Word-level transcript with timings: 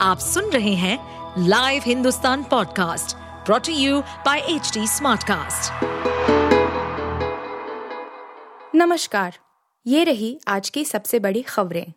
आप 0.00 0.18
सुन 0.18 0.50
रहे 0.50 0.74
हैं 0.74 0.98
live 1.48 1.82
Hindustan 1.86 2.42
podcast 2.42 3.16
brought to 3.46 3.72
you 3.72 4.00
by 4.26 4.40
H 4.48 4.72
Smartcast. 4.78 5.84
नमस्कार 8.74 9.38
ये 9.86 10.04
रही 10.04 10.38
आज 10.48 10.68
की 10.70 10.84
सबसे 10.84 11.18
बड़ी 11.18 11.42
खबरें 11.42 11.92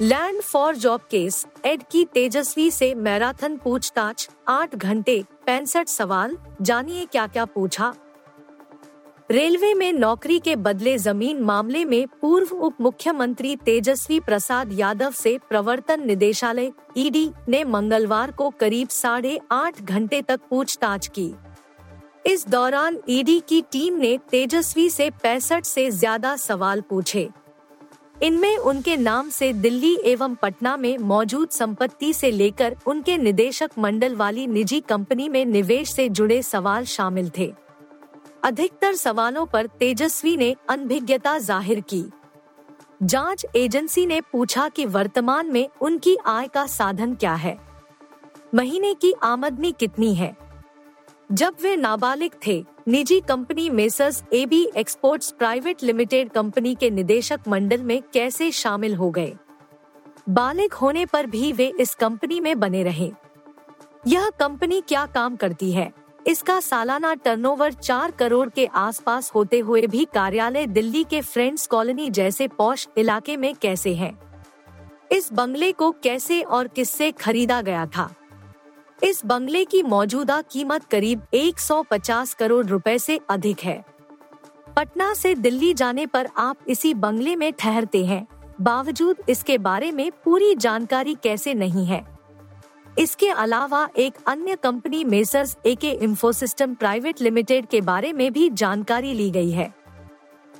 land 0.00 0.40
for 0.42 0.76
job 0.76 1.00
case 1.10 1.44
ED 1.64 1.82
की 1.92 2.04
तेजस्वी 2.04 2.70
से 2.70 2.94
मैराथन 2.94 3.56
पूछताछ 3.56 4.28
आठ 4.48 4.76
घंटे 4.76 5.22
पैंसठ 5.46 5.88
सवाल 5.88 6.36
जानिए 6.62 7.04
क्या 7.04 7.26
क्या 7.26 7.44
पूछा 7.44 7.92
रेलवे 9.30 9.72
में 9.74 9.92
नौकरी 9.92 10.38
के 10.38 10.54
बदले 10.56 10.96
ज़मीन 10.98 11.40
मामले 11.42 11.84
में 11.84 12.06
पूर्व 12.20 12.48
उप 12.56 12.74
मुख्यमंत्री 12.80 13.54
तेजस्वी 13.56 14.18
प्रसाद 14.20 14.72
यादव 14.72 15.10
से 15.12 15.36
प्रवर्तन 15.48 16.06
निदेशालय, 16.06 16.70
ईडी 16.96 17.30
ने 17.48 17.62
मंगलवार 17.64 18.30
को 18.30 18.48
करीब 18.50 18.88
साढ़े 18.88 19.38
आठ 19.52 19.82
घंटे 19.82 20.22
तक 20.22 20.40
पूछताछ 20.50 21.08
की। 21.08 21.32
इस 22.26 22.48
दौरान 22.48 22.98
ईडी 23.08 23.38
की 23.48 23.60
टीम 23.72 23.96
ने 23.96 24.16
तेजस्वी 24.30 24.88
से 24.90 25.10
पैंसठ 25.22 25.64
से 25.64 25.90
ज़्यादा 25.90 26.36
सवाल 26.36 26.80
पूछे। 26.80 27.28
इनमें 28.22 28.56
उनके 28.56 28.96
नाम 28.96 29.28
से 29.30 29.52
दिल्ली 29.52 29.96
एवं 30.04 30.34
पटना 30.34 30.76
में 30.76 30.96
मौजूद 30.98 31.48
संपत्ति 31.50 32.12
से 32.12 32.30
लेकर 32.30 32.76
उनके 32.86 33.18
निदेशक 33.18 33.78
मंडल 33.78 34.16
वाली 34.16 34.46
निजी 34.46 34.80
कंपनी 34.80 35.28
में 35.28 35.44
निवेश 35.44 35.94
से 35.94 36.08
जुड़े 36.08 36.42
सवाल 36.44 36.84
शामिल 36.86 37.30
थे। 37.38 37.52
अधिकतर 38.46 38.94
सवालों 38.94 39.46
पर 39.46 39.66
तेजस्वी 39.66 40.36
ने 40.36 40.56
अनभिज्ञता 40.68 41.38
ज़ाहिर 41.38 41.80
की। 41.80 42.04
जाँच 43.02 43.46
एजेंसी 43.56 44.06
ने 44.06 44.20
पूछा 44.20 44.68
कि 44.68 44.84
वर्तमान 44.84 45.46
में 45.46 45.68
उनकी 45.80 46.16
आय 46.26 46.48
का 46.48 46.66
साधन 46.66 47.14
क्या 47.14 47.34
है। 47.34 47.58
महीने 48.54 48.94
की 48.94 49.14
आमदनी 49.22 49.72
कितनी 49.72 50.14
है? 50.14 50.36
जब 51.32 51.56
वे 51.62 51.76
नाबालिग 51.76 52.32
थे, 52.46 52.64
निजी 52.88 53.20
company 53.20 53.70
messrs 53.70 54.24
AB 54.32 54.70
exports 54.76 55.30
private 55.30 55.82
limited 55.82 56.30
company 56.30 56.74
के 56.74 56.90
निदेशक 56.90 57.40
मंडल 57.48 57.82
में 57.82 58.02
कैसे 58.12 58.50
शामिल 58.50 58.94
हो 58.94 59.10
गए? 59.10 59.36
बालिग 60.28 60.72
होने 60.72 61.06
पर 61.06 61.26
भी 61.26 61.52
वे 61.52 61.72
इस 61.80 61.94
कंपनी 61.94 62.40
में 62.40 62.60
बने 62.60 62.82
रहे। 62.82 63.12
यह 64.06 64.30
कंपनी 64.30 64.80
क्या 64.80 65.06
काम 65.06 65.36
करती 65.36 65.72
है? 65.72 66.05
इसका 66.26 66.60
सालाना 66.60 67.14
टर्नओवर 67.14 67.72
चार 67.72 68.10
करोड़ 68.10 68.48
के 68.48 68.66
आसपास 68.66 69.32
होते 69.34 69.58
हुए 69.58 69.86
भी 69.86 70.04
कार्यालय 70.14 70.66
दिल्ली 70.66 71.04
के 71.04 71.20
फ्रेंड्स 71.20 71.66
कॉलोनी 71.66 72.10
जैसे 72.10 72.48
पौष 72.48 72.86
इलाके 72.96 73.36
में 73.36 73.54
कैसे 73.54 73.94
है? 73.94 74.18
इस 75.12 75.32
बंगले 75.32 75.72
को 75.72 75.90
कैसे 75.90 76.42
और 76.42 76.68
किससे 76.68 77.10
खरीदा 77.10 77.62
गया 77.62 77.86
था? 77.86 78.14
इस 79.02 79.26
बंगले 79.26 79.64
की 79.64 79.82
मौजूदा 79.82 80.42
कीमत 80.42 80.84
करीब 80.84 81.22
150 81.34 82.34
करोड़ 82.34 82.66
रुपए 82.66 82.98
से 82.98 83.20
अधिक 83.30 83.60
है। 83.60 83.84
पटना 84.76 85.14
से 85.14 85.34
दिल्ली 85.34 85.74
जाने 85.74 86.06
पर 86.06 86.28
आप 86.36 86.56
इसी 86.68 86.94
बंगले 86.94 87.36
में 87.36 87.52
ठहरते 87.52 88.04
हैं। 88.04 88.28
बावजूद 88.60 89.16
इसके 89.28 89.58
बारे 89.58 89.92
में 89.92 90.12
पूरी 90.24 90.54
जानकारी 90.54 91.16
कैसे 91.22 91.54
नहीं 91.54 91.86
है। 91.86 92.15
इसके 92.98 93.28
अलावा 93.28 93.88
एक 93.96 94.14
अन्य 94.26 94.56
कंपनी 94.56 95.04
मेसर्स 95.04 95.56
ए 95.66 95.74
के 95.74 95.90
इंफोसिस्टम 95.90 96.74
प्राइवेट 96.74 97.20
लिमिटेड 97.20 97.66
के 97.66 97.80
बारे 97.80 98.12
में 98.12 98.32
भी 98.32 98.50
जानकारी 98.50 99.12
ली 99.14 99.30
गई 99.30 99.50
है। 99.50 99.74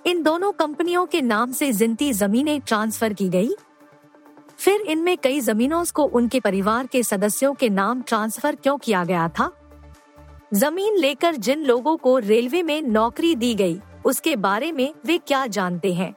इन 0.07 0.23
दोनों 0.23 0.53
कंपनियों 0.53 1.07
के 1.07 1.23
नाम 1.23 1.53
से 1.53 1.73
जिनती 1.73 2.13
जमीनें 2.13 2.61
ट्रांसफ़र 2.61 3.13
की 3.13 3.29
गई 3.29 3.51
फिर 4.59 4.81
इनमें 4.81 5.17
कई 5.19 5.41
जमीनों 5.41 5.85
को 5.95 6.05
उनके 6.05 6.41
परिवार 6.41 6.87
के 6.87 7.03
सदस्यों 7.03 7.55
के 7.55 7.69
नाम 7.69 8.03
ट्रांसफ़र 8.03 8.55
क्यों 8.55 8.79
किया 8.79 9.05
गया 9.05 9.29
था? 9.29 9.51
ज़मीन 10.55 10.97
लेकर 10.97 11.37
जिन 11.37 11.65
लोगों 11.65 11.97
को 11.97 12.19
रेलवे 12.19 12.63
में 12.63 12.83
नौकरी 12.83 13.35
दी 13.35 13.55
गई, 13.55 13.81
उसके 14.05 14.37
बारे 14.37 14.73
में 14.73 14.95
वे 15.07 15.19
क्या 15.19 15.47
जानते 15.47 15.93
हैं? 15.95 16.15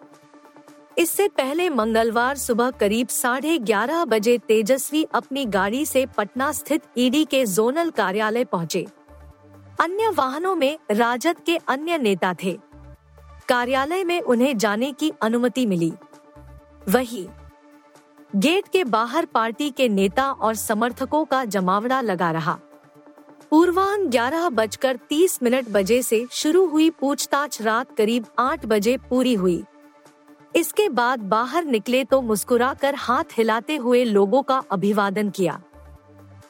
इससे 1.00 1.28
पहले 1.28 1.70
मंगलवार 1.70 2.38
सुबह 2.38 2.72
करीब 2.72 3.08
साढ़े 3.08 3.58
ग्यारह 3.58 4.04
बजे 4.06 4.38
तेजस्वी 4.38 5.04
अपनी 5.14 5.46
गाड़ी 5.46 5.86
से 5.86 6.06
पटना 6.18 6.52
स्थित 6.52 6.82
ईडी 6.98 7.24
के 7.26 7.46
जोनल 7.46 7.90
कार्यालय 7.90 8.44
पहुँचे। 8.44 8.86
अन्य 9.82 10.10
वाहनों 10.10 10.56
में 10.56 10.78
राजद 10.92 11.40
के 11.40 11.56
अन्य 11.68 11.98
नेता 11.98 12.34
थे। 12.44 12.58
कार्यालय 13.50 14.04
में 14.04 14.20
उन्हें 14.22 14.58
जाने 14.58 14.92
की 14.92 15.12
अनुमति 15.22 15.66
मिली। 15.66 15.92
वही, 16.90 17.28
गेट 18.36 18.68
के 18.68 18.84
बाहर 18.84 19.26
पार्टी 19.26 19.70
के 19.70 19.90
नेता 19.90 20.32
और 20.32 20.56
समर्थकों 20.56 21.26
का 21.26 21.44
जमावड़ा 21.46 22.02
लगा 22.02 22.32
रहा। 22.32 22.60
पूर्वान्ह 23.52 24.10
ग्यारह 24.10 24.50
बजकर 24.50 25.00
तीस 25.10 25.40
मिनट 25.44 25.70
बजे 25.70 26.02
से 26.04 26.26
शुरू 26.32 26.66
हुई 26.68 26.90
पूछताछ 26.90 27.62
रात 27.62 27.96
करीब 27.98 28.26
आठ 28.40 28.66
बजे 28.66 28.98
पूरी 29.10 29.34
हुई। 29.34 29.64
इसके 30.56 30.90
बाद 30.90 31.20
बाहर 31.20 31.66
निकले 31.66 32.04
तो 32.04 32.22
मुस्कुराकर 32.22 32.96
हाथ 32.96 33.38
हिलाते 33.38 33.76
हुए 33.76 34.04
लोगों 34.04 34.42
का 34.44 34.64
अभिवादन 34.72 35.30
किया। 35.30 35.60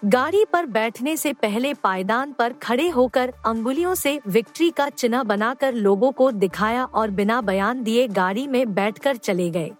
गाड़ी 0.05 0.43
पर 0.45 0.65
बैठने 0.65 1.15
से 1.17 1.33
पहले 1.33 1.73
पायदान 1.73 2.31
पर 2.31 2.53
खड़े 2.53 2.87
होकर 2.89 3.33
अंगुलियों 3.45 3.95
से 3.95 4.19
विक्ट्री 4.27 4.69
का 4.69 4.89
चिन्ह 4.89 5.23
बनाकर 5.23 5.73
लोगों 5.73 6.11
को 6.11 6.31
दिखाया 6.31 6.85
और 6.85 7.09
बिना 7.09 7.41
बयान 7.41 7.83
दिए 7.83 8.07
गाड़ी 8.07 8.47
में 8.47 8.73
बैठकर 8.73 9.17
चले 9.17 9.49
गए। 9.49 9.71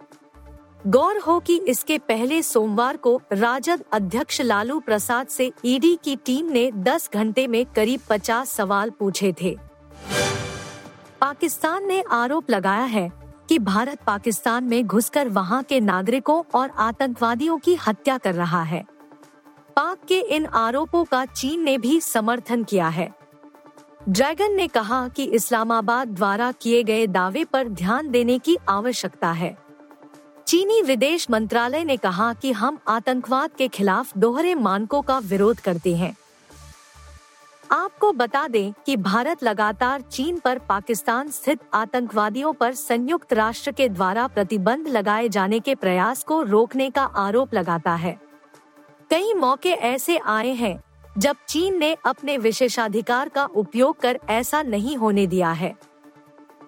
गौर 0.87 1.17
हो 1.17 1.39
कि 1.39 1.57
इसके 1.67 1.97
पहले 1.97 2.41
सोमवार 2.41 2.97
को 2.97 3.21
राजद 3.33 3.83
अध्यक्ष 3.93 4.41
लालू 4.41 4.79
प्रसाद 4.79 5.27
से 5.27 5.51
ईडी 5.65 5.97
की 6.03 6.15
टीम 6.15 6.51
ने 6.51 6.71
10 6.71 7.09
घंटे 7.13 7.47
में 7.47 7.65
करीब 7.65 8.01
50 8.09 8.45
सवाल 8.45 8.89
पूछे 8.89 9.33
थे। 9.41 9.55
पाकिस्तान 11.21 11.87
ने 11.87 12.03
आरोप 12.11 12.49
लगाया 12.49 12.83
है 12.83 13.11
कि 13.49 13.59
भारत 13.59 13.99
पाकिस्तान 14.07 14.63
में 14.63 14.87
घुसकर 14.87 15.27
वहाँ 15.27 15.63
के 15.63 15.79
नागरिकों 15.79 16.43
और 16.59 16.69
आतंकवादियों 16.69 17.57
की 17.57 17.75
हत्या 17.75 18.17
कर 18.17 18.35
रहा 18.35 18.63
है। 18.63 18.85
पाक 19.75 19.97
के 20.07 20.19
इन 20.19 20.45
आरोपों 20.45 21.03
का 21.03 21.25
चीन 21.25 21.61
ने 21.61 21.77
भी 21.77 22.01
समर्थन 22.01 22.63
किया 22.63 22.87
है। 22.87 23.13
ड्रैगन 24.09 24.51
ने 24.51 24.67
कहा 24.67 25.07
कि 25.07 25.23
इस्लामाबाद 25.23 26.07
द्वारा 26.07 26.51
किए 26.51 26.83
गए 26.83 27.07
दावे 27.07 27.43
पर 27.43 27.67
ध्यान 27.67 28.09
देने 28.09 28.39
की 28.39 28.57
आवश्यकता 28.69 29.31
है। 29.31 29.57
चीनी 30.47 30.81
विदेश 30.81 31.29
मंत्रालय 31.29 31.83
ने 31.83 31.97
कहा 31.97 32.33
कि 32.33 32.51
हम 32.51 32.79
आतंकवाद 32.87 33.51
के 33.51 33.67
खिलाफ 33.67 34.17
दोहरे 34.17 34.55
मानकों 34.55 35.01
का 35.01 35.19
विरोध 35.19 35.59
करते 35.59 35.95
हैं। 35.95 36.15
आपको 37.71 38.11
बता 38.11 38.47
दें 38.47 38.73
कि 38.85 38.95
भारत 38.97 39.43
लगातार 39.43 40.01
चीन 40.01 40.37
पर 40.39 40.59
पाकिस्तान 40.59 41.29
स्थित 41.29 41.59
आतंकवादियों 41.73 42.53
पर 42.53 42.73
संयुक्त 42.73 43.33
राष्ट्र 43.33 43.71
के 43.71 43.87
द्वारा 43.89 44.25
प्रतिबंध 44.27 44.87
लगाए 44.87 45.27
जाने 45.29 45.59
के 45.59 45.75
प्रयास 45.75 46.23
को 46.23 46.41
रोकने 46.41 46.89
का 46.89 47.03
आरोप 47.03 47.53
लगाता 47.53 47.93
है। 47.95 48.17
कई 49.11 49.33
मौके 49.33 49.69
ऐसे 49.69 50.17
आए 50.17 50.53
हैं, 50.53 50.79
जब 51.17 51.35
चीन 51.49 51.77
ने 51.77 51.95
अपने 52.05 52.37
विशेषाधिकार 52.37 53.29
का 53.29 53.45
उपयोग 53.45 53.99
कर 53.99 54.19
ऐसा 54.29 54.61
नहीं 54.61 54.97
होने 54.97 55.27
दिया 55.27 55.51
है। 55.51 55.75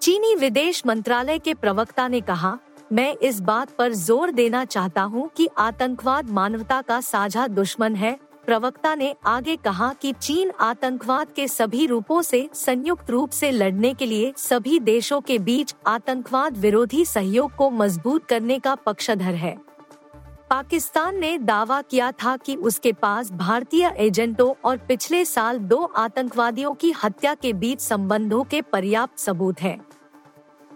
चीनी 0.01 0.35
विदेश 0.35 0.85
मंत्रालय 0.85 1.39
के 1.39 1.53
प्रवक्ता 1.53 2.07
ने 2.07 2.21
कहा, 2.21 2.57
मैं 2.93 3.15
इस 3.15 3.39
बात 3.39 3.69
पर 3.69 3.93
ज़ोर 3.93 4.31
देना 4.31 4.65
चाहता 4.65 5.01
हूँ 5.01 5.29
कि 5.37 5.49
आतंकवाद 5.57 6.29
मानवता 6.29 6.81
का 6.81 7.01
साझा 7.01 7.47
दुश्मन 7.47 7.95
है 7.95 8.17
प्रवक्ता 8.47 8.93
ने 8.95 9.13
आगे 9.25 9.55
कहा 9.55 9.91
कि 9.93 10.11
चीन 10.13 10.51
आतंकवाद 10.59 11.31
के 11.31 11.47
सभी 11.47 11.85
रूपों 11.85 12.21
से 12.21 12.49
संयुक्त 12.53 13.09
रूप 13.09 13.29
से 13.29 13.51
लड़ने 13.51 13.93
के 13.93 14.05
लिए 14.05 14.33
सभी 14.37 14.79
देशों 14.79 15.19
के 15.21 15.37
बीच 15.39 15.73
आतंकवाद 15.87 16.57
विरोधी 16.57 17.05
सहयोग 17.05 17.55
को 17.55 17.69
मज़बूत 17.69 18.25
करने 18.25 18.59
का 18.59 18.75
पक्षधर 18.75 19.35
है 19.35 19.57
पाकिस्तान 20.49 21.19
ने 21.19 21.37
दावा 21.37 21.81
किया 21.81 22.11
था 22.23 22.35
कि 22.37 22.55
उसके 22.55 22.91
पास 22.93 23.31
भारतीय 23.31 23.93
एजेंटों 23.97 24.53
और 24.65 24.77
पिछले 24.77 25.23
साल 25.25 25.59
दो 25.59 25.83
आतंकवादियों 25.97 26.73
की 26.73 26.91
हत्या 27.03 27.33
के 27.33 27.53
बीच 27.53 27.81
संबंधों 27.81 28.43
के 28.43 28.61
पर्याप्त 28.61 29.19
सबूत 29.19 29.61
हैं। 29.61 29.79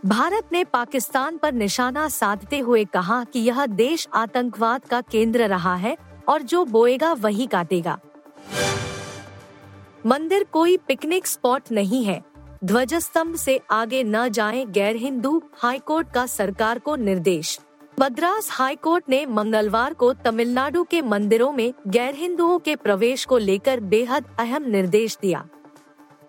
भारत 0.06 0.50
ने 0.52 0.64
पाकिस्तान 0.64 1.38
पर 1.38 1.54
निशाना 1.54 2.08
साधते 2.10 2.60
हुए 2.60 2.84
कहा 2.86 3.24
कि 3.24 3.40
यह 3.40 3.66
देश 3.66 4.08
आतंकवाद 4.14 4.86
का 4.86 5.02
केंद्र 5.02 5.48
रहा 5.48 5.76
है 5.76 5.96
और 6.30 6.42
जो 6.42 6.66
बोएगा 6.66 7.14
वही 7.14 7.48
काटेगा। 7.48 8.00
मंदिर 10.06 10.44
कोई 10.44 10.78
पिकनिक 10.78 11.28
स्पॉट 11.28 11.72
नहीं 11.72 12.04
है। 12.04 12.24
ध्वज 12.64 12.94
स्तम्भ 12.94 13.36
से 13.36 13.60
आगे 13.72 14.04
न 14.04 14.30
जाएँ 14.30 14.66
गैर 14.66 14.96
हिंदू 14.96 15.42
हाईकोर्ट 15.54 16.12
का 16.14 16.26
सरकार 16.26 16.80
को 16.80 16.96
निर्देश। 16.96 17.60
मद्रास 18.00 18.48
हाईकोर्ट 18.52 19.04
ने 19.10 19.26
मंगलवार 19.26 19.94
को 19.94 20.14
तमिलनाडु 20.14 20.84
के 20.84 21.02
मंदिरों 21.02 21.52
में 21.52 21.74
गैर 21.88 22.16
हिंदुओं 22.16 22.60
के 22.60 22.76
प्रवेश 22.76 23.26
को 23.26 23.38
लेकर 23.38 23.80
बेहद 23.80 24.26
अहम 24.40 24.64
निर्देश 24.64 25.18
दिया। 25.22 25.46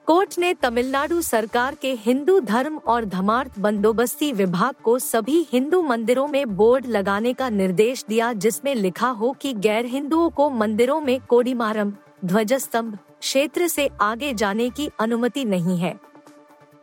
कोर्ट 0.06 0.38
ने 0.38 0.54
तमिलनाडु 0.54 1.20
सरकार 1.20 1.74
के 1.74 1.92
हिंदू 1.92 2.40
धर्म 2.40 2.76
और 2.76 3.04
धर्मार्थ 3.04 3.58
बंदोबस्ती 3.58 4.32
विभाग 4.32 4.74
को 4.84 4.98
सभी 4.98 5.46
हिंदू 5.52 5.82
मंदिरों 5.82 6.28
में 6.28 6.56
बोर्ड 6.56 6.86
लगाने 6.86 7.32
का 7.32 7.48
निर्देश 7.48 8.04
दिया, 8.08 8.32
जिसमें 8.32 8.74
लिखा 8.74 9.08
हो 9.08 9.32
कि 9.32 9.52
गैर 9.52 9.86
हिंदुओं 9.86 10.30
को 10.30 10.50
मंदिरों 10.50 11.00
में 11.00 11.20
कोडिमारम, 11.20 11.92
ध्वजस्तंभ, 12.24 12.98
क्षेत्र 13.20 13.68
से 13.68 13.90
आगे 14.00 14.34
जाने 14.34 14.70
की 14.70 14.90
अनुमति 15.00 15.44
नहीं 15.44 15.78
है। 15.78 15.94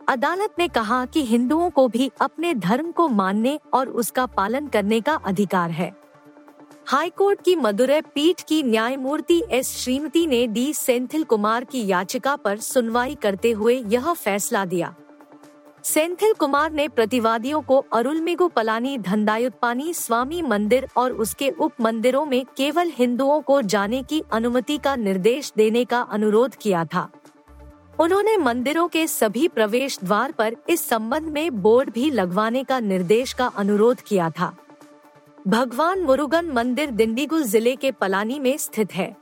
अदालत 0.08 0.56
ने 0.60 0.68
कहा 0.68 1.06
कि 1.06 1.26
हिंदुओं 1.26 1.70
को 1.70 1.88
भी 1.88 2.12
अपने 2.22 2.54
धर्म 2.54 2.92
को 2.92 3.08
मानने 3.08 3.60
और 3.74 3.90
उसका 3.90 4.26
पालन 4.26 4.68
करने 4.68 5.02
का 5.02 5.14
अधिकार 5.16 5.72
है। 5.72 6.03
हाईकोर्ट 6.88 7.42
की 7.42 7.56
मदुरै 7.56 8.02
पीठ 8.02 8.42
की 8.42 8.64
न्यायमूर्ति 8.64 9.42
एस 9.52 9.68
श्रीमती 9.78 10.26
ने 10.28 10.48
डी 10.48 10.74
सेंथिल 10.74 11.24
कुमार 11.24 11.64
की 11.64 11.86
याचिका 11.88 12.36
पर 12.36 12.58
सुनवाई 12.58 13.16
करते 13.16 13.52
हुए 13.52 13.76
यह 13.88 14.14
फैसला 14.14 14.66
दिया। 14.66 14.94
सेंथिल 15.84 16.34
कुमार 16.34 16.72
ने 16.72 16.88
प्रतिवादियों 16.88 17.62
को 17.62 17.78
अरुलमिगु 17.94 18.48
पलानी, 18.48 18.98
धंदायुत्पानी, 18.98 19.94
स्वामी 19.94 20.42
मंदिर 20.42 20.88
और 20.98 21.12
उसके 21.12 21.50
उप 21.50 21.82
मंदिरों 21.82 22.26
में 22.26 22.46
केवल 22.58 22.92
हिंदुओं 22.94 23.42
को 23.42 23.62
जाने 23.62 24.04
की 24.04 24.22
अनुमति 24.32 24.78
का 24.78 24.96
निर्देश 24.96 25.54
देने 25.58 25.86
का 25.86 26.02
अनुरोध 26.02 26.56
किया 26.56 26.86
था। 26.86 27.10
उन्होंने 28.00 28.38
मंदिरों 28.38 28.88
के 28.88 29.08
सभी 29.08 29.48
प्रवेश 29.48 30.00
द्वार 30.04 30.32
पर 30.32 30.56
इस 30.70 30.88
संबंध 30.88 31.30
में 31.30 31.62
बोर्ड 31.62 31.90
भी 31.90 32.10
लगवाने 32.12 32.64
का 32.64 32.80
निर्देश 32.80 33.34
का 33.34 33.48
अनुरोध 33.48 34.02
किया 34.02 34.30
था। 34.30 34.56
भगवान 35.48 36.02
मुरुगन 36.02 36.46
मंदिर 36.46 36.92
दिंडीगुल 36.92 37.44
ज़िले 37.44 37.76
के 37.76 37.92
पलानी 37.92 38.40
में 38.40 38.58
स्थित 38.58 38.94
है। 38.94 39.16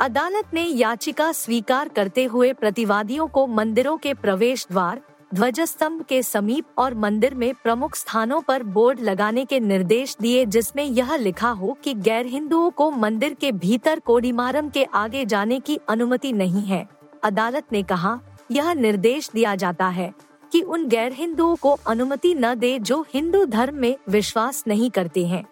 अदालत 0.00 0.54
ने 0.54 0.62
याचिका 0.62 1.30
स्वीकार 1.32 1.88
करते 1.88 2.24
हुए 2.24 2.52
प्रतिवादियों 2.52 3.26
को 3.26 3.46
मंदिरों 3.46 3.96
के 3.96 4.14
प्रवेश 4.14 4.66
द्वार, 4.70 5.00
ध्वजस्तंभ 5.34 6.02
के 6.02 6.22
समीप 6.22 6.64
और 6.78 6.94
मंदिर 6.94 7.34
में 7.34 7.52
प्रमुख 7.54 7.96
स्थानों 7.96 8.40
पर 8.40 8.62
बोर्ड 8.62 9.00
लगाने 9.00 9.44
के 9.44 9.60
निर्देश 9.60 10.16
दिए, 10.20 10.46
जिसमें 10.46 10.84
यह 10.84 11.14
लिखा 11.16 11.50
हो 11.50 11.76
कि 11.84 11.94
गैर 11.94 12.26
हिंदुओं 12.26 12.70
को 12.70 12.90
मंदिर 12.90 13.34
के 13.34 13.52
भीतर 13.52 14.00
कोडिमारम 14.00 14.68
के 14.68 14.84
आगे 14.84 15.24
जाने 15.24 15.60
की 15.60 15.78
अनुमति 15.88 16.32
नहीं 16.32 16.62
है। 16.62 16.86
अदालत 17.24 17.72
ने 17.72 17.82
कहा, 17.82 18.20
यह 18.50 18.72
निर्देश 18.72 19.30
दिया 19.34 19.54
जाता 19.54 19.88
है। 19.88 20.12
कि 20.56 20.60
उन 20.62 20.86
गैर 20.88 21.12
हिंदुओं 21.12 21.56
को 21.56 21.70
अनुमति 21.86 22.32
न 22.34 22.54
दे 22.54 22.78
जो 22.78 23.00
हिंदू 23.14 23.44
धर्म 23.44 23.74
में 23.74 23.96
विश्वास 24.08 24.62
नहीं 24.66 24.90
करते 24.90 25.24
हैं। 25.26 25.42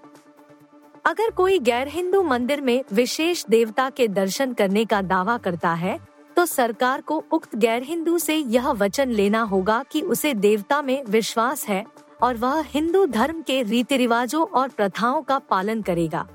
अगर 1.04 1.30
कोई 1.30 1.58
गैर 1.58 1.88
हिंदू 1.88 2.22
मंदिर 2.22 2.60
में 2.60 2.84
विशेष 2.92 3.44
देवता 3.46 3.88
के 3.90 4.06
दर्शन 4.08 4.52
करने 4.52 4.84
का 4.84 5.00
दावा 5.02 5.36
करता 5.38 5.72
है 5.74 5.98
तो 6.36 6.46
सरकार 6.46 7.00
को 7.00 7.22
उक्त 7.32 7.56
गैर 7.56 7.82
हिंदू 7.82 8.16
से 8.18 8.36
यह 8.36 8.70
वचन 8.72 9.10
लेना 9.10 9.42
होगा 9.42 9.82
कि 9.92 10.00
उसे 10.02 10.32
देवता 10.34 10.80
में 10.82 11.02
विश्वास 11.04 11.66
है 11.66 11.84
और 12.22 12.36
वह 12.36 12.60
हिंदू 12.66 13.04
धर्म 13.06 13.42
के 13.42 13.62
रीति 13.62 13.96
रिवाजों 13.96 14.44
और 14.44 14.68
प्रथाओं 14.68 15.20
का 15.22 15.38
पालन 15.40 15.82
करेगा। 15.82 16.26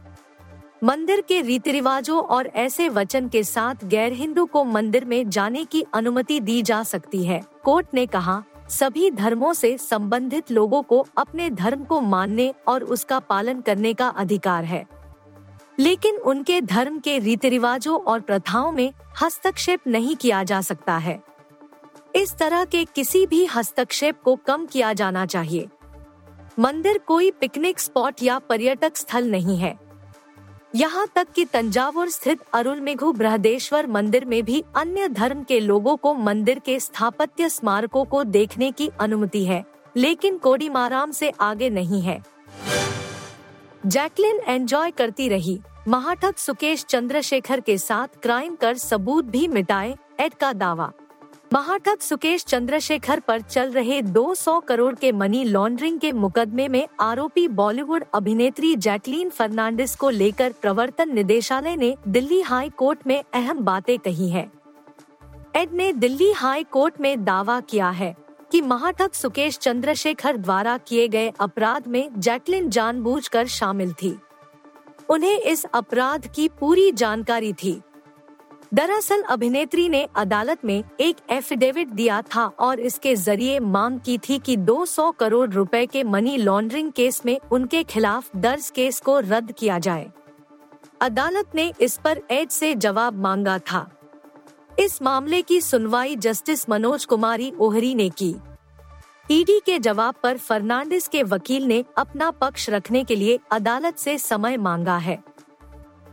मंदिर 0.84 1.22
के 1.22 1.42
रीति 1.42 1.72
रिवाजों 1.72 2.20
और 2.20 2.48
ऐसे 2.48 2.90
वचन 2.90 3.28
के 3.28 3.44
साथ 3.44 3.84
गैर 3.86 4.14
हिंदू 4.14 4.46
को 4.46 4.64
मंदिर 4.64 5.06
में 5.06 5.30
जाने 5.30 5.66
की 5.66 5.84
अनुमति 5.94 6.40
दी 6.40 6.62
जा 6.62 6.82
सकती 6.84 7.24
है, 7.24 7.42
कोर्ट 7.64 7.88
ने 7.94 8.06
कहा। 8.06 8.44
सभी 8.70 9.12
धर्मों 9.12 9.54
से 9.54 9.78
संबंधित 9.78 10.52
लोगों 10.52 10.82
को 10.82 11.08
अपने 11.18 11.50
धर्म 11.50 11.84
को 11.84 12.02
मानने 12.02 12.54
और 12.68 12.84
उसका 12.84 13.20
पालन 13.20 13.62
करने 13.62 13.94
का 13.94 14.08
अधिकार 14.08 14.64
है। 14.64 14.88
लेकिन 15.80 16.16
उनके 16.16 16.62
धर्म 16.62 17.00
के 17.00 17.20
रीति 17.20 17.50
रिवाजों 17.50 18.00
और 18.00 18.20
प्रथाओं 18.20 18.72
में 18.72 18.94
हस्तक्षेप 19.22 19.80
नहीं 19.88 20.16
किया 20.16 20.44
जा 20.44 20.62
सकता 20.62 20.98
है। 20.98 21.24
इस 22.16 22.38
तरह 22.38 22.66
के 22.66 22.86
किसी 22.86 23.26
भी 23.26 23.46
हस्तक्षेप 23.46 24.22
को 24.22 24.36
कम 24.36 24.66
किया 24.66 24.94
जाना 24.94 25.26
चाहिए। 25.26 25.68
मंदिर 26.60 26.98
कोई 26.98 27.32
पिकनिक 27.32 27.80
स्पॉट 27.80 28.16
या 28.24 28.40
पर्यटक 28.40 28.98
स्थल 28.98 29.32
नहीं 29.32 29.58
है। 29.58 29.89
यहाँ 30.74 31.06
तक 31.16 31.28
कि 31.36 31.44
तंजावुर 31.46 32.10
स्थित 32.10 32.40
अरुलमेघु 32.54 33.12
बृहदेश्वर 33.12 33.88
मंदिर 33.88 34.26
में 34.26 34.44
भी 34.44 34.64
अन्य 34.76 35.08
धर्म 35.08 35.42
के 35.44 35.60
लोगों 35.60 35.96
को 35.98 36.14
मंदिर 36.14 36.60
के 36.60 36.80
स्थापत्य 36.80 37.50
स्मारकों 37.50 38.04
को 38.06 38.24
देखने 38.24 38.72
की 38.72 38.90
अनुमति 39.00 39.44
है, 39.46 39.64
लेकिन 39.96 40.38
कोडीमाराम 40.38 41.12
से 41.12 41.32
आगे 41.42 41.70
नहीं 41.70 42.02
है। 42.02 42.22
जैकलिन 43.86 44.40
एंजॉय 44.48 44.92
करती 44.92 45.28
रही। 45.30 45.60
महाठक 45.88 46.38
सुकेश 46.38 46.86
चंद्रशेखर 46.86 47.60
के 47.60 47.78
साथ 47.78 48.22
क्राइम 48.22 48.56
कर 48.56 48.78
सबूत 48.78 49.26
भी 49.26 49.48
मिटाए 49.48 49.96
एड 50.20 50.34
का 50.34 50.54
दावा। 50.54 50.92
महाठग 51.54 52.00
सुकेश 52.02 52.44
चंद्रशेखर 52.46 53.20
पर 53.20 53.42
चल 53.42 53.72
रहे 53.72 54.02
200 54.04 54.62
करोड़ 54.68 54.94
के 54.96 55.12
मनी 55.12 55.44
लॉन्ड्रिंग 55.44 56.00
के 56.00 56.12
मुकदमे 56.12 56.68
में 56.68 56.88
आरोपी 57.02 57.48
बॉलीवुड 57.60 58.04
अभिनेत्री 58.14 58.76
जैकलीन 58.76 59.30
फर्नांडिस 59.30 59.96
को 59.96 60.10
लेकर 60.10 60.54
प्रवर्तन 60.62 61.14
निदेशालय 61.16 61.76
ने 61.76 61.96
दिल्ली 62.08 62.42
हाई 62.42 62.70
कोर्ट 62.78 63.08
में 63.08 63.22
अहम 63.34 63.64
बातें 63.64 63.98
कही 64.00 64.30
हैं। 64.30 64.52
एड 65.56 65.74
ने 65.74 65.92
दिल्ली 65.96 66.32
हाई 66.32 66.64
कोर्ट 66.72 67.02
में 67.02 67.24
दावा 67.26 67.60
किया 67.60 67.90
है 67.90 68.16
कि 68.52 68.62
महाठग 68.62 69.12
सुकेश 69.14 69.58
चंद्रशेखर 69.58 70.38
द्वारा 70.38 70.78
किए 70.78 71.08
गए 71.08 71.32
अपराध 71.40 71.88
में 71.88 72.10
जैकलिन 72.18 72.70
जानबूझकर 72.70 73.48
शामिल 73.50 73.94
थी 73.94 74.18
उन्हें 75.10 75.38
इस 75.38 75.66
अपराध 75.66 76.32
की 76.36 76.48
पूरी 76.60 76.92
जानकारी 76.92 77.54
थी 77.54 77.80
दरअसल 78.74 79.22
अभिनेत्री 79.22 79.90
ने 79.90 80.08
अदालत 80.16 80.66
में 80.66 80.84
एक 81.00 81.16
एफिडेविट 81.30 81.88
दिया 81.88 82.22
था 82.22 82.46
और 82.60 82.80
इसके 82.80 83.16
ज़रिए 83.16 83.60
मांग 83.60 84.00
की 84.00 84.18
थी 84.18 84.40
कि 84.40 84.58
200 84.58 85.12
करोड़ 85.20 85.50
रुपए 85.50 85.86
के 85.86 86.04
मनी 86.04 86.38
लॉन्ड्रिंग 86.38 86.92
केस 86.92 87.22
में 87.26 87.40
उनके 87.52 87.84
खिलाफ 87.84 88.36
दर्ज 88.36 88.70
केस 88.70 89.00
को 89.00 89.20
रद्द 89.20 89.52
किया 89.52 89.80
जाए। 89.80 90.10
अदालत 91.02 91.56
ने 91.56 91.74
इस 91.82 91.98
पर 91.98 92.22
एड 92.32 92.50
से 92.50 92.76
जवाब 92.76 93.18
मांगा 93.18 93.60
था। 93.60 93.90
इस 94.80 95.02
मामले 95.02 95.42
की 95.42 95.62
सुनवाई 95.62 96.16
जस्टिस 96.16 96.70
मनोज 96.70 97.06
कुमारी 97.06 97.54
ओहरी 97.60 97.96
ने 97.96 98.10
की। 98.10 98.36
ईडी 99.32 99.60
के 99.66 99.80
जवाब 99.80 100.16
पर 100.24 100.38
फर्नांडिस 100.38 101.08
के 101.08 101.24
वकील 101.24 101.64
ने 101.64 101.84
अपना 101.98 102.32
पक्ष 102.32 102.70
रखने 102.70 103.04
के 103.04 103.16
लिए 103.16 103.40
अदालत 103.52 103.98
से 103.98 104.18
समय 104.18 104.58
मांगा 104.58 104.98
है। 104.98 105.29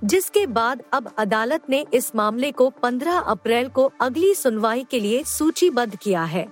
जिसके 0.04 0.46
बाद 0.46 0.82
अब 0.92 1.10
अदालत 1.18 1.70
ने 1.70 1.86
इस 1.94 2.16
मामले 2.16 2.52
को 2.52 2.72
15 2.82 3.20
अप्रैल 3.20 3.68
को 3.68 3.92
अगली 4.00 4.34
सुनवाई 4.34 4.86
के 4.90 5.00
लिए 5.00 5.24
सूचीबद्ध 5.24 5.96
किया 5.96 6.24
है। 6.24 6.48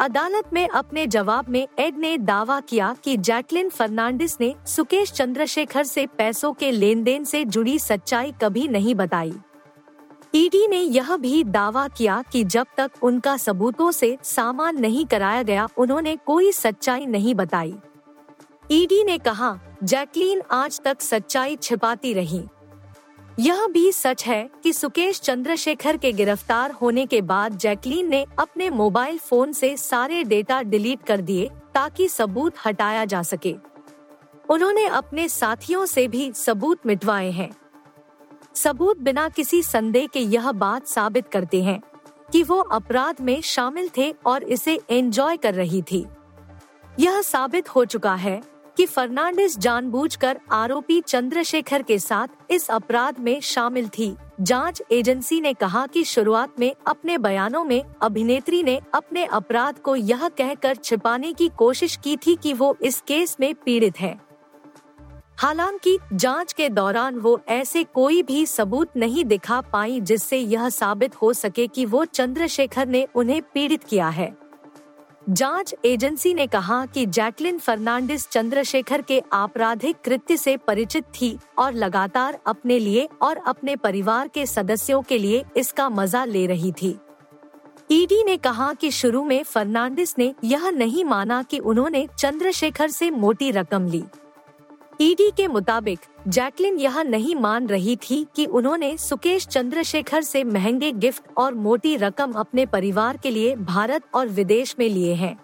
अदालत 0.00 0.44
में 0.52 0.68
अपने 0.68 1.06
जवाब 1.06 1.48
में 1.48 1.68
एड 1.78 1.98
ने 1.98 2.18
दावा 2.18 2.60
किया 2.60 2.96
कि 3.04 3.16
जैकलिन 3.16 3.68
फर्नांडिस 3.68 4.40
ने 4.40 4.54
सुकेश 4.66 5.12
चंद्रशेखर 5.12 5.84
से 5.84 6.06
पैसों 6.06 6.52
के 6.52 6.70
लेन 6.70 7.02
देन 7.02 7.24
से 7.24 7.44
जुड़ी 7.44 7.78
सच्चाई 7.78 8.32
कभी 8.42 8.68
नहीं 8.68 8.94
बताई। 8.94 9.34
ईडी 10.34 10.66
ने 10.66 10.80
यह 10.80 11.16
भी 11.16 11.44
दावा 11.44 11.88
किया 11.88 12.24
कि 12.32 12.44
जब 12.44 12.66
तक 12.76 12.90
उनका 13.02 13.36
सबूतों 13.36 13.90
से 13.90 14.18
सामान 14.22 14.78
नहीं 14.78 15.06
कराया 15.06 15.42
गया, 15.42 15.68
उन्होंने 15.78 16.16
कोई 16.16 16.52
सच्चाई 16.52 17.06
नहीं 17.06 17.34
बताई। 17.34 17.74
ईडी 18.70 19.04
ने 19.04 19.18
कहा 19.18 19.58
जैकलीन 19.84 20.42
आज 20.50 20.80
तक 20.80 21.00
सच्चाई 21.00 21.56
छिपाती 21.56 22.12
रही। 22.14 22.42
यह 23.38 23.66
भी 23.66 23.92
सच 23.92 24.26
है 24.26 24.50
कि 24.62 24.72
सुकेश 24.72 25.20
चंद्रशेखर 25.20 25.96
के 25.96 26.12
गिरफ़्तार 26.12 26.70
होने 26.70 27.06
के 27.06 27.20
बाद 27.20 27.56
जैकलीन 27.56 28.08
ने 28.08 28.26
अपने 28.38 28.70
मोबाइल 28.70 29.18
फ़ोन 29.18 29.52
से 29.52 29.76
सारे 29.76 30.24
डेटा 30.24 30.62
डिलीट 30.62 31.02
कर 31.02 31.20
दिए 31.20 31.50
ताकि 31.74 32.08
सबूत 32.08 32.54
हटाया 32.66 33.04
जा 33.04 33.22
सके। 33.22 33.54
उन्होंने 34.50 34.86
अपने 34.86 35.28
साथियों 35.28 35.86
से 35.86 36.08
भी 36.08 36.32
सबूत 36.32 36.86
मिटवाए 36.86 37.30
हैं। 37.30 37.50
सबूत 38.54 38.98
बिना 38.98 39.28
किसी 39.28 39.62
संदेह 39.62 40.06
के 40.06 40.20
यह 40.20 40.52
बात 40.52 40.86
साबित 40.86 41.28
करते 41.28 41.62
हैं 41.62 41.80
कि 42.32 42.42
वो 42.42 42.58
अपराध 42.58 43.20
में 43.20 43.40
शामिल 43.40 43.90
थे 43.98 44.14
और 44.26 44.42
इसे 44.42 44.80
एंजॉय 44.90 45.36
कर 45.36 45.54
रही 45.54 45.82
थी। 45.82 46.06
यह 47.00 47.22
साबित 47.22 47.68
हो 47.68 47.84
चुका 47.84 48.14
है 48.14 48.55
कि 48.76 48.86
फर्नांडिस 48.86 49.58
जानबूझकर 49.58 50.38
आरोपी 50.52 51.00
चंद्रशेखर 51.00 51.82
के 51.82 51.98
साथ 51.98 52.52
इस 52.52 52.70
अपराध 52.70 53.18
में 53.20 53.40
शामिल 53.40 53.88
थी। 53.88 54.14
जाँच 54.40 54.82
एजेंसी 54.92 55.40
ने 55.40 55.52
कहा 55.54 55.86
कि 55.86 56.04
शुरुआत 56.04 56.60
में 56.60 56.74
अपने 56.86 57.18
बयानों 57.18 57.64
में 57.64 57.82
अभिनेत्री 58.02 58.62
ने 58.62 58.80
अपने 58.94 59.24
अपराध 59.24 59.78
को 59.78 59.96
यह 59.96 60.28
कहकर 60.28 60.76
छिपाने 60.76 61.32
की 61.32 61.48
कोशिश 61.48 61.96
की 61.96 62.16
थी 62.16 62.36
कि 62.36 62.52
वो 62.52 62.76
इस 62.82 63.00
केस 63.00 63.36
में 63.40 63.54
पीड़ित 63.54 64.00
है। 64.00 64.18
हालाँकि 65.38 65.98
जाँच 66.12 66.52
के 66.52 66.68
दौरान 66.68 67.18
वो 67.18 67.40
ऐसे 67.48 67.84
कोई 67.84 68.22
भी 68.22 68.46
सबूत 68.46 68.96
नहीं 68.96 69.24
दिखा 69.24 69.60
पाई 69.60 70.00
जिससे 70.00 70.38
यह 70.38 70.68
साबित 70.68 71.16
हो 71.16 71.32
सके 71.32 71.66
कि 71.66 71.84
वो 71.84 72.04
चंद्रशेखर 72.04 72.86
ने 72.86 73.06
उन्हें 73.14 73.42
पीड़ित 73.54 73.84
किया 73.84 74.08
है। 74.08 74.36
जाँच 75.28 75.74
एजेंसी 75.84 76.32
ने 76.34 76.46
कहा 76.46 76.84
कि 76.86 77.04
जैकलिन 77.06 77.58
फर्नांडिस 77.58 78.28
चंद्रशेखर 78.28 79.02
के 79.02 79.20
आपराधिक 79.32 79.96
कृत्य 80.04 80.36
से 80.36 80.56
परिचित 80.56 81.04
थी 81.14 81.38
और 81.58 81.72
लगातार 81.72 82.38
अपने 82.46 82.78
लिए 82.78 83.08
और 83.22 83.36
अपने 83.46 83.74
परिवार 83.76 84.28
के 84.28 84.44
सदस्यों 84.46 85.00
के 85.02 85.18
लिए 85.18 85.44
इसका 85.56 85.88
मज़ा 85.88 86.24
ले 86.24 86.46
रही 86.46 86.72
थी। 86.72 86.94
ईडी 87.90 88.22
ने 88.24 88.36
कहा 88.36 88.72
कि 88.72 88.90
शुरू 88.90 89.24
में 89.24 89.42
फर्नांडिस 89.42 90.18
ने 90.18 90.34
यह 90.44 90.70
नहीं 90.70 91.04
माना 91.04 91.42
कि 91.42 91.58
उन्होंने 91.58 92.06
चंद्रशेखर 92.18 92.90
से 92.90 93.10
मोटी 93.10 93.50
रकम 93.50 93.86
ली। 93.86 94.02
ईडी 95.00 95.30
के 95.30 95.46
मुताबिक, 95.48 95.98
जैकलिन 96.28 96.78
यह 96.78 97.02
नहीं 97.02 97.34
मान 97.34 97.66
रही 97.66 97.96
थी 98.00 98.26
कि 98.36 98.44
उन्होंने 98.46 98.96
सुकेश 98.96 99.46
चंद्रशेखर 99.46 100.22
से 100.22 100.42
महँगे 100.44 100.90
गिफ्ट 100.92 101.24
और 101.36 101.54
मोटी 101.54 101.96
रकम 101.96 102.32
अपने 102.32 102.66
परिवार 102.66 103.16
के 103.16 103.30
लिए 103.30 103.54
भारत 103.56 104.02
और 104.14 104.28
विदेश 104.28 104.74
में 104.78 104.88
लिए 104.88 105.14
हैं। 105.14 105.36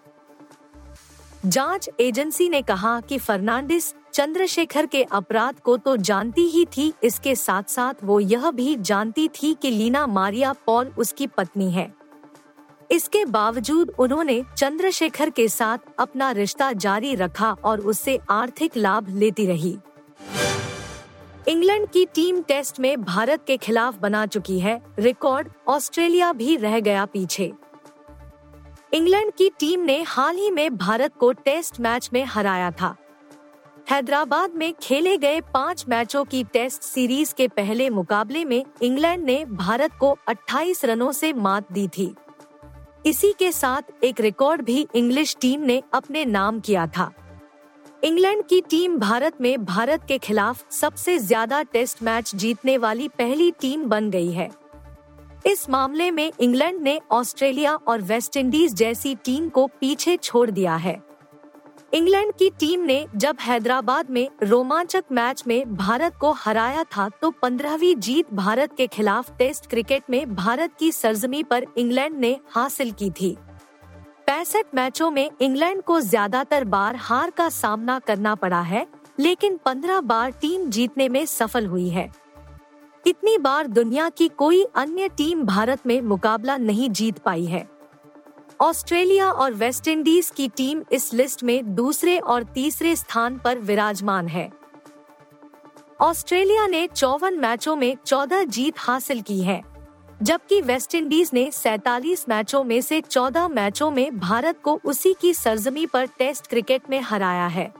जाँच 1.46 1.88
एजेंसी 2.00 2.48
ने 2.48 2.62
कहा 2.62 3.00
कि 3.00 3.18
फर्नांडिस 3.18 3.92
चंद्रशेखर 4.14 4.86
के 4.86 5.02
अपराध 5.02 5.58
को 5.58 5.76
तो 5.76 5.96
जानती 5.96 6.42
ही 6.42 6.64
थी, 6.66 6.92
इसके 7.04 7.34
साथ 7.34 7.70
साथ 7.70 8.04
वो 8.04 8.20
यह 8.20 8.50
भी 8.50 8.76
जानती 8.76 9.28
थी 9.34 9.54
कि 9.54 9.70
लीना 9.70 10.06
मारिया 10.06 10.52
पॉल 10.66 10.92
उसकी 10.98 11.26
पत्नी 11.26 11.70
है। 11.70 11.92
इसके 12.92 13.24
बावजूद 13.24 13.92
उन्होंने 13.98 14.44
चंद्रशेखर 14.56 15.30
के 15.30 15.48
साथ 15.48 15.78
अपना 15.98 16.30
रिश्ता 16.30 16.72
जारी 16.72 17.14
रखा 17.14 17.56
और 17.64 17.80
उससे 17.80 18.18
आर्थिक 18.30 18.76
लाभ 18.76 19.08
लेती 19.08 19.46
रही। 19.46 19.78
इंग्लैंड 21.48 21.88
की 21.88 22.04
टीम 22.04 22.42
टेस्ट 22.42 22.80
में 22.80 23.02
भारत 23.02 23.44
के 23.46 23.56
खिलाफ 23.56 23.98
बना 23.98 24.26
चुकी 24.26 24.60
है, 24.60 24.82
रिकॉर्ड 24.98 25.48
ऑस्ट्रेलिया 25.68 26.32
भी 26.32 26.56
रह 26.56 26.80
गया 26.80 27.04
पीछे। 27.04 27.52
इंग्लैंड 28.92 29.32
की 29.32 29.48
टीम 29.48 29.80
ने 29.80 30.02
हाल 30.02 30.36
ही 30.36 30.50
में 30.50 30.76
भारत 30.76 31.12
को 31.14 31.32
टेस्ट 31.32 31.80
मैच 31.80 32.10
में 32.12 32.24
हराया 32.24 32.70
था। 32.70 32.96
हैदराबाद 33.90 34.50
में 34.54 34.74
खेले 34.82 35.16
गए 35.16 35.40
पाँच 35.40 35.84
मैचों 35.88 36.24
की 36.24 36.44
टेस्ट 36.44 36.82
सीरीज़ 36.82 37.34
के 37.34 37.48
पहले 37.48 37.90
मुकाबले 37.90 38.44
में 38.44 38.64
इंग्लैंड 38.82 39.24
ने 39.24 39.44
भारत 39.44 39.90
को 40.00 40.18
28 40.28 40.84
रनों 40.84 41.12
से 41.12 41.32
मात 41.32 41.72
दी 41.72 41.88
थी। 41.88 42.14
इसी 43.06 43.32
के 43.32 43.50
साथ 43.52 44.04
एक 44.04 44.20
रिकॉर्ड 44.20 44.62
भी 44.62 44.86
इंग्लिश 44.94 45.36
टीम 45.40 45.60
ने 45.60 45.82
अपने 45.94 46.24
नाम 46.24 46.60
किया 46.60 46.86
था। 46.86 47.10
इंग्लैंड 48.04 48.42
की 48.44 48.60
टीम 48.60 48.96
भारत 48.98 49.40
में 49.40 49.64
भारत 49.64 50.04
के 50.08 50.18
खिलाफ 50.18 50.70
सबसे 50.70 51.18
ज़्यादा 51.18 51.62
टेस्ट 51.62 52.02
मैच 52.02 52.34
जीतने 52.34 52.76
वाली 52.78 53.08
पहली 53.08 53.50
टीम 53.50 53.84
बन 53.84 54.10
गई 54.10 54.30
है। 54.30 54.48
इस 55.46 55.68
मामले 55.70 56.10
में 56.10 56.30
इंग्लैंड 56.40 56.80
ने 56.80 56.98
ऑस्ट्रेलिया 57.10 57.74
और 57.76 58.02
वेस्टइंडीज 58.02 58.74
जैसी 58.74 59.14
टीम 59.14 59.48
को 59.48 59.66
पीछे 59.80 60.16
छोड़ 60.16 60.50
दिया 60.50 60.76
है। 60.76 61.00
इंग्लैंड 61.92 62.32
की 62.32 62.48
टीम 62.50 62.80
ने 62.80 63.04
जब 63.16 63.36
हैदराबाद 63.40 64.10
में 64.10 64.28
रोमांचक 64.42 65.04
मैच 65.12 65.42
में 65.46 65.74
भारत 65.74 66.14
को 66.20 66.30
हराया 66.34 66.84
था 66.96 67.08
तो 67.22 67.30
पंद्रहवीं 67.32 67.94
जीत 67.96 68.32
भारत 68.34 68.76
के 68.76 68.86
खिलाफ 68.86 69.30
टेस्ट 69.38 69.66
क्रिकेट 69.66 70.02
में 70.10 70.34
भारत 70.34 70.76
की 70.78 70.90
सरजमी 70.92 71.42
पर 71.42 71.66
इंग्लैंड 71.78 72.16
ने 72.18 72.36
हासिल 72.50 72.92
की 72.92 73.10
थी। 73.10 73.36
पैंसठ 74.26 74.74
मैचों 74.74 75.10
में 75.10 75.30
इंग्लैंड 75.40 75.82
को 75.82 76.00
ज़्यादातर 76.00 76.64
बार 76.66 76.96
हार 76.96 77.30
का 77.30 77.48
सामना 77.48 77.98
करना 77.98 78.34
पड़ा 78.34 78.60
है, 78.62 78.86
लेकिन 79.18 79.58
पंद्रह 79.64 80.00
बार 80.02 80.30
टीम 80.32 80.68
जीतने 80.68 81.08
में 81.08 81.24
सफल 81.26 81.66
हुई 81.66 81.88
है। 81.88 82.10
इतनी 83.04 83.36
बार 83.38 83.66
दुनिया 83.68 84.08
की 84.08 84.28
कोई 84.28 84.64
अन्य 84.76 85.08
टीम 85.08 85.44
भारत 85.44 85.86
में 85.86 86.00
मुकाबला 86.00 86.56
नहीं 86.56 86.90
जीत 86.90 87.18
पाई 87.18 87.44
है। 87.44 87.66
ऑस्ट्रेलिया 88.60 89.30
और 89.32 89.52
वेस्टइंडीज 89.52 90.30
की 90.30 90.48
टीम 90.48 90.82
इस 90.92 91.12
लिस्ट 91.14 91.42
में 91.44 91.74
दूसरे 91.74 92.18
और 92.18 92.42
तीसरे 92.44 92.94
स्थान 92.96 93.38
पर 93.38 93.58
विराजमान 93.58 94.28
है। 94.28 94.50
ऑस्ट्रेलिया 96.00 96.66
ने 96.66 96.86
चौवन 96.86 97.38
मैचों 97.38 97.76
में 97.76 97.96
चौदह 98.06 98.44
जीत 98.44 98.74
हासिल 98.78 99.20
की 99.20 99.40
है, 99.40 99.62
जबकि 100.22 100.60
वेस्टइंडीज 100.60 101.30
ने 101.34 101.50
सैतालीस 101.50 102.24
मैचों 102.28 102.62
में 102.64 102.80
से 102.80 103.00
चौदह 103.00 103.48
मैचों 103.48 103.90
में 103.90 104.18
भारत 104.18 104.60
को 104.62 104.78
उसी 104.84 105.14
की 105.20 105.32
सरजमी 105.34 105.86
पर 105.86 106.06
टेस्ट 106.18 106.46
क्रिकेट 106.46 106.90
में 106.90 107.00
हराया 107.00 107.46
है। 107.46 107.72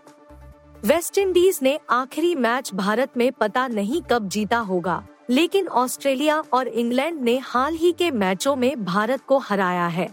वेस्टइंडीज 0.84 1.58
ने 1.62 1.78
आखिरी 1.90 2.34
मैच 2.34 2.70
भारत 2.74 3.16
में 3.16 3.30
पता 3.32 3.66
नहीं 3.68 4.00
कब 4.02 4.28
जीता 4.28 4.58
होगा, 4.60 5.02
लेकिन 5.30 5.68
ऑस्ट्रेलिया 5.68 6.42
और 6.52 6.68
इंग्लैंड 6.68 7.20
ने 7.20 7.38
हाल 7.38 7.74
ही 7.74 7.92
के 7.92 8.10
मैचों 8.10 8.56
में 8.56 8.84
भारत 8.84 9.24
को 9.24 9.38
हराया 9.38 9.86
है। 9.86 10.08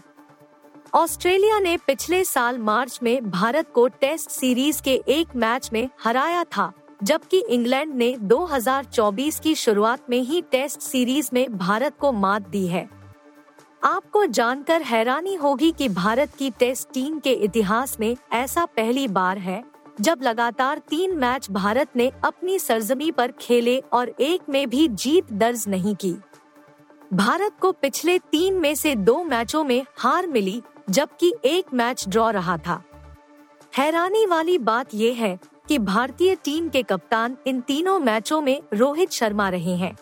ऑस्ट्रेलिया 0.94 1.58
ने 1.58 1.76
पिछले 1.76 2.24
साल 2.24 2.58
मार्च 2.58 2.98
में 3.02 3.30
भारत 3.30 3.66
को 3.74 3.86
टेस्ट 3.88 4.30
सीरीज़ 4.30 4.82
के 4.82 4.94
एक 5.08 5.36
मैच 5.36 5.70
में 5.72 5.88
हराया 6.04 6.44
था, 6.44 6.72
जबकि 7.02 7.42
इंग्लैंड 7.48 7.94
ने 7.94 8.16
2024 8.18 9.38
की 9.40 9.54
शुरुआत 9.54 10.10
में 10.10 10.18
ही 10.18 10.40
टेस्ट 10.42 10.80
सीरीज़ 10.80 11.30
में 11.32 11.58
भारत 11.58 11.96
को 12.00 12.12
मात 12.12 12.48
दी 12.48 12.66
है। 12.66 12.88
आपको 13.84 14.24
जानकर 14.26 14.82
हैरानी 14.82 15.34
होगी 15.34 15.70
कि 15.72 15.88
भारत 15.88 16.34
की 16.38 16.50
टेस्ट 16.50 16.88
टीम 16.92 17.18
के 17.18 17.32
इतिहास 17.32 17.96
में 18.00 18.16
ऐसा 18.32 18.64
पहली 18.64 19.08
बार 19.08 19.38
है, 19.38 19.62
जब 20.00 20.22
लगातार 20.22 20.78
तीन 20.78 21.16
मैच 21.16 21.50
भारत 21.50 21.96
ने 21.96 22.10
अपनी 22.24 22.58
सरजमी 22.58 23.10
पर 23.10 23.32
खेले 23.32 23.78
और 23.92 24.08
एक 24.20 24.40
में 24.48 24.68
भी 24.70 24.88
जीत 24.88 25.32
दर्ज 25.32 25.64
नहीं 25.68 25.94
की। 25.94 26.14
भारत 27.12 27.52
को 27.60 27.72
पिछले 27.72 28.18
तीन 28.18 28.54
में 28.54 28.74
से 28.74 28.94
दो 28.94 29.22
मैचों 29.24 29.64
में 29.64 29.84
हार 29.98 30.26
मिली 30.26 30.62
जबकि 30.90 31.34
एक 31.44 31.64
मैच 31.74 32.08
ड्रॉ 32.08 32.30
रहा 32.30 32.58
था। 32.58 32.82
हैरानी 33.78 34.26
वाली 34.26 34.58
बात 34.58 34.94
यह 34.94 35.14
है 35.14 35.38
कि 35.68 35.78
भारतीय 35.78 36.34
टीम 36.34 36.68
के 36.68 36.82
कप्तान 36.82 37.36
इन 37.46 37.60
तीनों 37.60 37.98
मैचों 37.98 38.40
में 38.40 38.62
रोहित 38.74 39.10
शर्मा 39.10 39.48
रहे 39.48 39.76
हैं। 39.76 39.96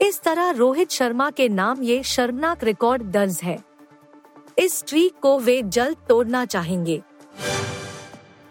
इस 0.00 0.20
तरह 0.20 0.50
रोहित 0.50 0.90
शर्मा 0.90 1.30
के 1.30 1.48
नाम 1.48 1.82
ये 1.82 2.02
शर्मनाक 2.02 2.64
रिकॉर्ड 2.64 3.02
दर्ज 3.02 3.40
है। 3.42 3.64
इस 4.58 4.78
स्ट्रीक 4.78 5.14
को 5.22 5.38
वे 5.38 5.62
जल्द 5.62 5.96
तोड़ना 6.08 6.44
चाहेंगे। 6.44 7.02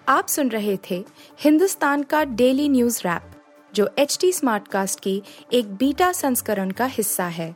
आप 0.09 0.27
सुन 0.27 0.49
रहे 0.49 0.77
थे 0.91 1.05
हिंदुस्तान 1.39 2.03
का 2.03 2.23
डेली 2.23 2.69
न्यूज़ 2.69 2.99
रैप, 3.05 3.21
जो 3.73 3.89
एच 3.99 4.17
टी 4.21 4.31
स्मार्टकास्ट 4.31 4.99
की 4.99 5.21
एक 5.53 5.73
बीटा 5.75 6.11
संस्करण 6.11 6.71
का 6.71 6.85
हिस्सा 6.85 7.25
है। 7.25 7.55